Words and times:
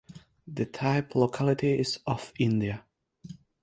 The 0.47 0.65
type 0.65 1.13
locality 1.13 1.77
is 1.77 1.99
off 2.07 2.33
India. 2.39 2.85